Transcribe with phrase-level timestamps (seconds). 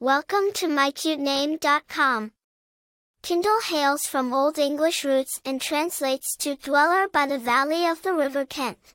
[0.00, 2.30] Welcome to mycutename.com.
[3.20, 8.14] Kyndall hails from Old English roots and translates to dweller by the valley of the
[8.14, 8.94] River Kent.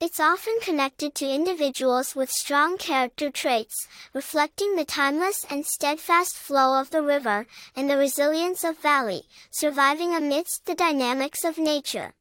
[0.00, 6.80] It's often connected to individuals with strong character traits, reflecting the timeless and steadfast flow
[6.80, 7.46] of the river
[7.76, 9.22] and the resilience of valley,
[9.52, 12.14] surviving amidst the dynamics of nature.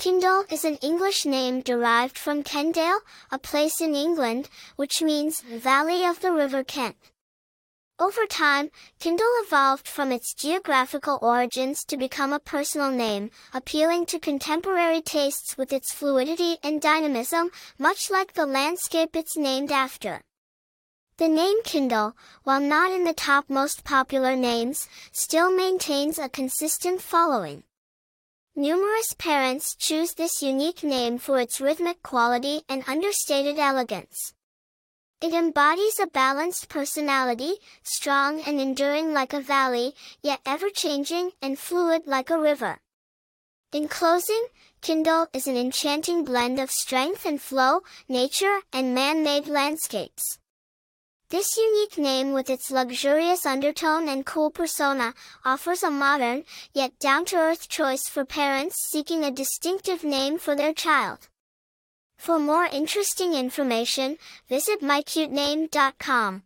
[0.00, 3.00] Kyndall is an English name derived from Kendale,
[3.30, 6.96] a place in England, which means Valley of the River Kent.
[7.98, 14.18] Over time, Kyndall evolved from its geographical origins to become a personal name, appealing to
[14.18, 20.22] contemporary tastes with its fluidity and dynamism, much like the landscape it's named after.
[21.18, 22.14] The name Kyndall,
[22.44, 27.64] while not in the top most popular names, still maintains a consistent following.
[28.60, 34.34] Numerous parents choose this unique name for its rhythmic quality and understated elegance.
[35.22, 42.02] It embodies a balanced personality, strong and enduring like a valley, yet ever-changing and fluid
[42.04, 42.80] like a river.
[43.72, 44.44] In closing,
[44.82, 50.38] Kyndall is an enchanting blend of strength and flow, nature, and man-made landscapes.
[51.30, 55.14] This unique name with its luxurious undertone and cool persona
[55.44, 56.42] offers a modern,
[56.74, 61.28] yet down-to-earth choice for parents seeking a distinctive name for their child.
[62.18, 66.42] For more interesting information, visit mycutename.com.